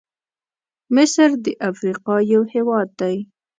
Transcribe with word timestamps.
مصرد 0.95 1.43
افریقا 1.69 2.15
یو 2.33 2.43
هېواد 2.53 2.87
دی. 2.99 3.15